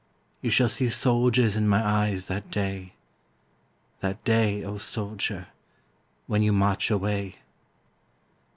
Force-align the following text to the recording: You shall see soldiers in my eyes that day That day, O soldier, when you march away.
You 0.41 0.49
shall 0.49 0.67
see 0.67 0.89
soldiers 0.89 1.55
in 1.55 1.67
my 1.67 1.79
eyes 1.85 2.27
that 2.27 2.49
day 2.49 2.95
That 3.99 4.23
day, 4.23 4.63
O 4.63 4.79
soldier, 4.79 5.49
when 6.25 6.41
you 6.41 6.51
march 6.51 6.89
away. 6.89 7.35